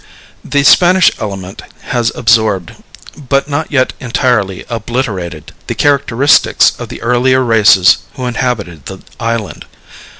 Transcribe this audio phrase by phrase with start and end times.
[0.43, 2.73] The Spanish element has absorbed,
[3.29, 9.65] but not yet entirely obliterated, the characteristics of the earlier races who inhabited the island.